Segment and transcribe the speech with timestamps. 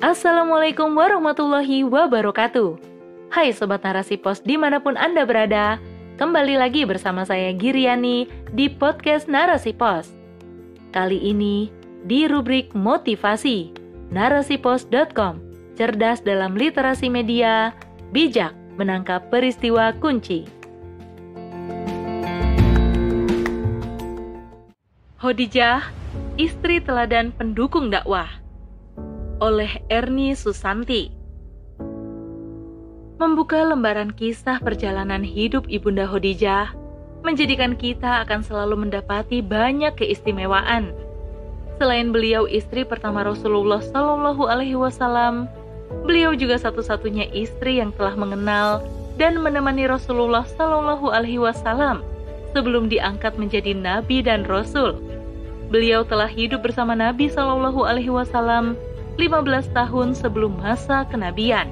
[0.00, 2.80] Assalamualaikum warahmatullahi wabarakatuh.
[3.28, 5.76] Hai Sobat Narasi Pos di mana pun Anda berada,
[6.16, 8.24] kembali lagi bersama saya Giriani
[8.56, 10.08] di podcast Narasi Pos.
[10.96, 11.68] Kali ini
[12.08, 13.76] di rubrik motivasi,
[14.08, 15.36] narasipos.com,
[15.76, 17.76] cerdas dalam literasi media,
[18.08, 20.48] bijak menangkap peristiwa kunci.
[25.20, 25.92] Hodijah,
[26.40, 28.39] istri teladan pendukung dakwah
[29.40, 31.08] oleh Erni Susanti.
[33.20, 36.72] Membuka lembaran kisah perjalanan hidup Ibunda Khadijah
[37.20, 40.92] menjadikan kita akan selalu mendapati banyak keistimewaan.
[41.76, 45.48] Selain beliau istri pertama Rasulullah Shallallahu Alaihi Wasallam,
[46.04, 48.84] beliau juga satu-satunya istri yang telah mengenal
[49.20, 52.04] dan menemani Rasulullah Shallallahu Alaihi Wasallam
[52.56, 54.96] sebelum diangkat menjadi nabi dan rasul.
[55.70, 58.74] Beliau telah hidup bersama Nabi Shallallahu Alaihi Wasallam
[59.20, 61.68] 15 tahun sebelum masa kenabian.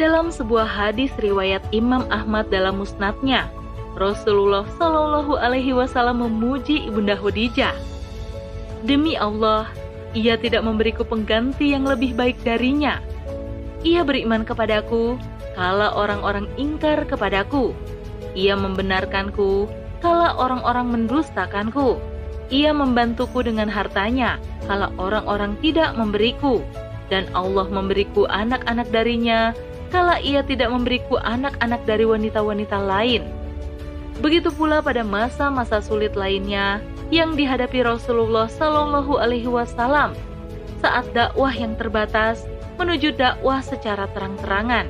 [0.00, 3.52] Dalam sebuah hadis riwayat Imam Ahmad dalam musnadnya,
[3.92, 7.76] Rasulullah Shallallahu Alaihi Wasallam memuji ibunda Khadijah.
[8.88, 9.68] Demi Allah,
[10.16, 13.04] ia tidak memberiku pengganti yang lebih baik darinya.
[13.84, 15.20] Ia beriman kepadaku,
[15.52, 17.76] kala orang-orang ingkar kepadaku.
[18.32, 19.68] Ia membenarkanku,
[20.00, 22.00] kala orang-orang mendustakanku
[22.48, 26.64] ia membantuku dengan hartanya kalau orang-orang tidak memberiku,
[27.12, 29.52] dan Allah memberiku anak-anak darinya
[29.92, 33.28] kalau ia tidak memberiku anak-anak dari wanita-wanita lain.
[34.24, 36.80] Begitu pula pada masa-masa sulit lainnya
[37.12, 40.16] yang dihadapi Rasulullah Shallallahu Alaihi Wasallam
[40.80, 42.48] saat dakwah yang terbatas
[42.80, 44.88] menuju dakwah secara terang-terangan.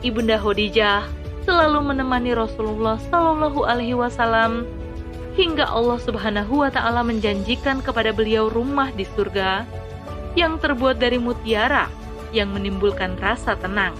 [0.00, 1.04] Ibunda Khadijah
[1.44, 4.64] selalu menemani Rasulullah Shallallahu Alaihi Wasallam
[5.32, 9.64] hingga Allah Subhanahu wa Ta'ala menjanjikan kepada beliau rumah di surga
[10.36, 11.88] yang terbuat dari mutiara
[12.32, 13.92] yang menimbulkan rasa tenang.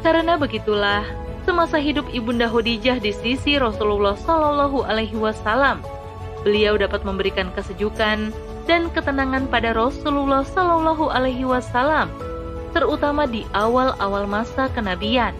[0.00, 1.02] Karena begitulah,
[1.44, 5.82] semasa hidup Ibunda Khadijah di sisi Rasulullah Shallallahu Alaihi Wasallam,
[6.46, 8.30] beliau dapat memberikan kesejukan
[8.64, 12.08] dan ketenangan pada Rasulullah Shallallahu Alaihi Wasallam,
[12.70, 15.34] terutama di awal-awal masa kenabian.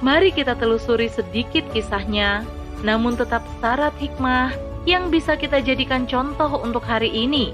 [0.00, 2.44] Mari kita telusuri sedikit kisahnya
[2.84, 4.52] namun tetap syarat hikmah
[4.84, 7.52] yang bisa kita jadikan contoh untuk hari ini,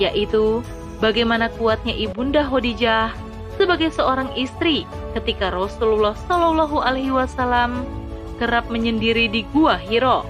[0.00, 0.64] yaitu
[0.98, 3.14] bagaimana kuatnya Ibunda Khadijah
[3.54, 4.82] sebagai seorang istri
[5.14, 7.86] ketika Rasulullah Shallallahu Alaihi Wasallam
[8.42, 10.26] kerap menyendiri di Gua Hiro.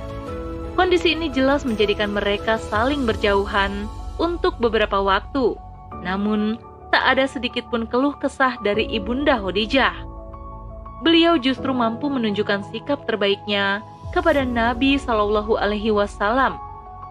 [0.74, 3.88] Kondisi ini jelas menjadikan mereka saling berjauhan
[4.20, 5.54] untuk beberapa waktu.
[6.02, 6.58] Namun,
[6.90, 9.94] tak ada sedikit pun keluh kesah dari Ibunda Khadijah.
[11.06, 13.80] Beliau justru mampu menunjukkan sikap terbaiknya
[14.14, 16.54] kepada Nabi Shallallahu Alaihi Wasallam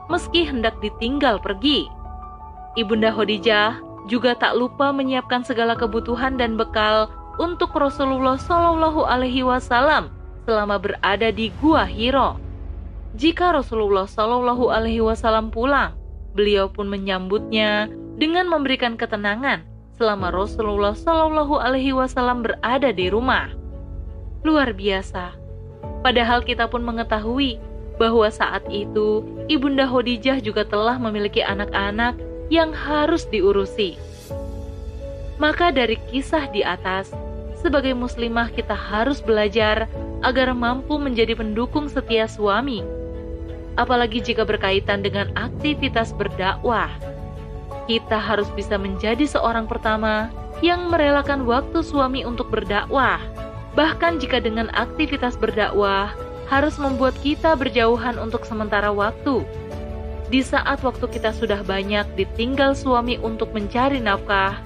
[0.07, 1.91] meski hendak ditinggal pergi.
[2.79, 10.15] Ibunda Khadijah juga tak lupa menyiapkan segala kebutuhan dan bekal untuk Rasulullah Shallallahu Alaihi Wasallam
[10.47, 12.39] selama berada di Gua Hiro.
[13.19, 15.93] Jika Rasulullah Shallallahu Alaihi Wasallam pulang,
[16.33, 19.61] beliau pun menyambutnya dengan memberikan ketenangan
[19.93, 23.53] selama Rasulullah Shallallahu Alaihi Wasallam berada di rumah.
[24.43, 25.42] Luar biasa,
[26.03, 27.57] Padahal kita pun mengetahui
[27.95, 32.19] bahwa saat itu Ibunda Khadijah juga telah memiliki anak-anak
[32.51, 33.95] yang harus diurusi.
[35.39, 37.09] Maka dari kisah di atas,
[37.55, 39.87] sebagai muslimah kita harus belajar
[40.21, 42.83] agar mampu menjadi pendukung setia suami.
[43.79, 46.91] Apalagi jika berkaitan dengan aktivitas berdakwah.
[47.83, 50.31] Kita harus bisa menjadi seorang pertama
[50.63, 53.19] yang merelakan waktu suami untuk berdakwah
[53.73, 56.13] Bahkan jika dengan aktivitas berdakwah
[56.45, 59.41] harus membuat kita berjauhan untuk sementara waktu.
[60.29, 64.62] Di saat waktu kita sudah banyak ditinggal suami untuk mencari nafkah,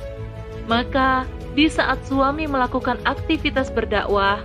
[0.68, 1.24] maka
[1.56, 4.44] di saat suami melakukan aktivitas berdakwah,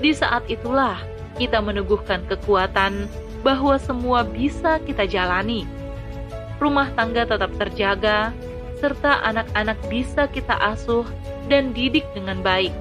[0.00, 1.00] di saat itulah
[1.40, 3.08] kita meneguhkan kekuatan
[3.44, 5.68] bahwa semua bisa kita jalani.
[6.62, 8.32] Rumah tangga tetap terjaga,
[8.78, 11.04] serta anak-anak bisa kita asuh
[11.50, 12.72] dan didik dengan baik.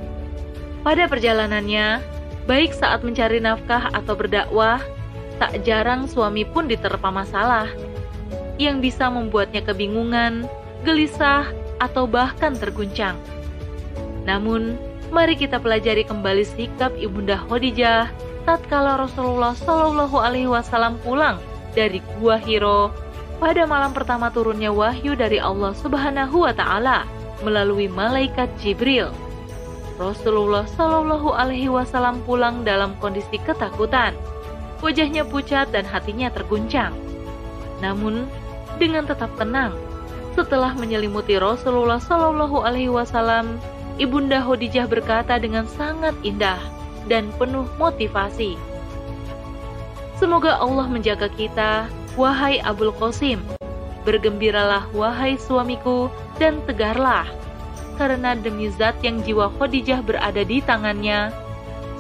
[0.84, 2.04] Pada perjalanannya,
[2.44, 4.84] baik saat mencari nafkah atau berdakwah,
[5.40, 7.72] tak jarang suami pun diterpa masalah
[8.60, 10.46] yang bisa membuatnya kebingungan,
[10.84, 11.48] gelisah,
[11.80, 13.16] atau bahkan terguncang.
[14.28, 14.76] Namun,
[15.12, 18.12] mari kita pelajari kembali sikap Ibunda Khadijah
[18.44, 21.40] tatkala Rasulullah Shallallahu alaihi wasallam pulang
[21.72, 22.92] dari Gua Hiro
[23.40, 27.04] pada malam pertama turunnya wahyu dari Allah Subhanahu wa taala
[27.44, 29.12] melalui malaikat Jibril.
[30.04, 34.12] Rasulullah Shallallahu Alaihi Wasallam pulang dalam kondisi ketakutan.
[34.84, 36.92] Wajahnya pucat dan hatinya terguncang.
[37.80, 38.28] Namun,
[38.76, 39.72] dengan tetap tenang,
[40.34, 43.62] Setelah menyelimuti Rasulullah Shallallahu Alaihi Wasallam,
[44.02, 46.58] Ibunda Khadijah berkata dengan sangat indah
[47.06, 48.58] dan penuh motivasi.
[50.18, 51.86] Semoga Allah menjaga kita,
[52.18, 53.46] wahai Abul Qasim.
[54.10, 56.10] Bergembiralah wahai suamiku
[56.42, 57.30] dan tegarlah,
[57.96, 61.30] karena demi zat yang jiwa Khadijah berada di tangannya,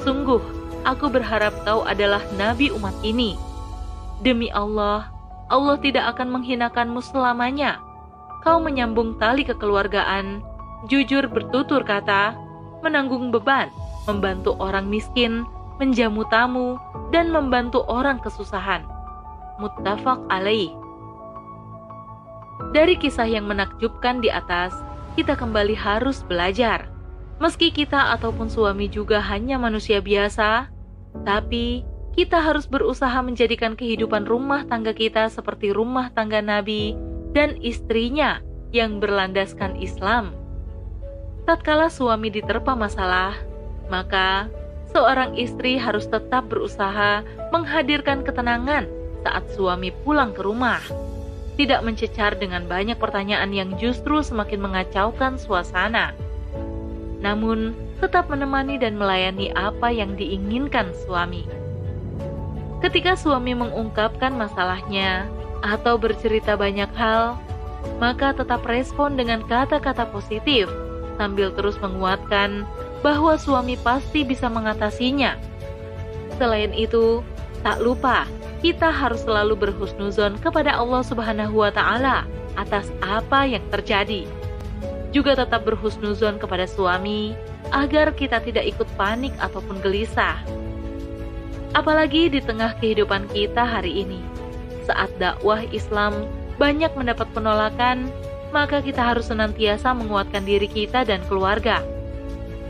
[0.02, 0.42] sungguh
[0.84, 3.40] aku berharap kau adalah nabi umat ini.
[4.24, 5.12] Demi Allah,
[5.52, 7.80] Allah tidak akan menghinakanmu selamanya.
[8.44, 10.44] Kau menyambung tali kekeluargaan,
[10.92, 12.36] jujur bertutur kata,
[12.84, 13.72] menanggung beban,
[14.04, 15.48] membantu orang miskin,
[15.80, 16.76] menjamu tamu,
[17.16, 18.84] dan membantu orang kesusahan.
[19.60, 20.76] Muttafaq alaih.
[22.76, 24.76] Dari kisah yang menakjubkan di atas,
[25.14, 26.90] kita kembali harus belajar.
[27.38, 30.70] Meski kita ataupun suami juga hanya manusia biasa,
[31.22, 36.94] tapi kita harus berusaha menjadikan kehidupan rumah tangga kita seperti rumah tangga Nabi
[37.34, 38.42] dan istrinya
[38.74, 40.34] yang berlandaskan Islam.
[41.46, 43.38] Tatkala suami diterpa masalah,
[43.90, 44.48] maka
[44.94, 48.90] seorang istri harus tetap berusaha menghadirkan ketenangan
[49.26, 50.80] saat suami pulang ke rumah.
[51.54, 56.18] Tidak mencecar dengan banyak pertanyaan yang justru semakin mengacaukan suasana.
[57.22, 61.46] Namun, tetap menemani dan melayani apa yang diinginkan suami.
[62.84, 65.32] Ketika suami mengungkapkan masalahnya
[65.64, 67.40] atau bercerita banyak hal,
[68.02, 70.68] maka tetap respon dengan kata-kata positif
[71.16, 72.68] sambil terus menguatkan
[73.00, 75.40] bahwa suami pasti bisa mengatasinya.
[76.36, 77.24] Selain itu,
[77.64, 78.28] tak lupa
[78.64, 82.24] kita harus selalu berhusnuzon kepada Allah Subhanahu wa taala
[82.56, 84.24] atas apa yang terjadi.
[85.12, 87.36] Juga tetap berhusnuzon kepada suami
[87.76, 90.40] agar kita tidak ikut panik ataupun gelisah.
[91.76, 94.24] Apalagi di tengah kehidupan kita hari ini,
[94.88, 96.24] saat dakwah Islam
[96.56, 98.08] banyak mendapat penolakan,
[98.56, 101.84] maka kita harus senantiasa menguatkan diri kita dan keluarga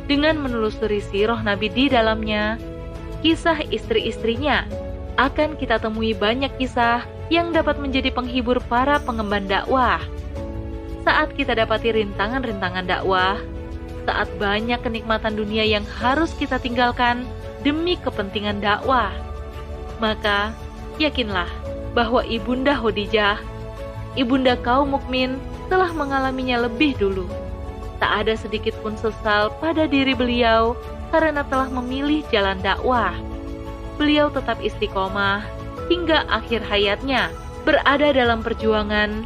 [0.07, 2.59] dengan menelusuri sirah Nabi di dalamnya,
[3.23, 4.67] kisah istri-istrinya,
[5.15, 10.01] akan kita temui banyak kisah yang dapat menjadi penghibur para pengemban dakwah.
[11.03, 13.37] Saat kita dapati rintangan-rintangan dakwah,
[14.07, 17.27] saat banyak kenikmatan dunia yang harus kita tinggalkan
[17.61, 19.11] demi kepentingan dakwah,
[19.99, 20.51] maka
[20.99, 21.49] yakinlah
[21.93, 23.37] bahwa Ibunda Khadijah,
[24.17, 25.37] Ibunda kaum mukmin
[25.67, 27.25] telah mengalaminya lebih dulu
[28.03, 30.75] tak ada sedikit pun sesal pada diri beliau
[31.07, 33.15] karena telah memilih jalan dakwah.
[33.99, 35.45] Beliau tetap istiqomah
[35.91, 37.29] hingga akhir hayatnya
[37.67, 39.23] berada dalam perjuangan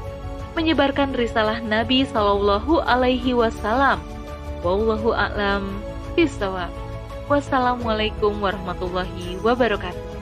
[0.57, 4.01] menyebarkan risalah Nabi Shallallahu Alaihi Wasallam.
[4.65, 5.69] Wallahu a'lam
[6.17, 6.73] bishawab.
[7.29, 10.16] Wassalamualaikum warahmatullahi wabarakatuh.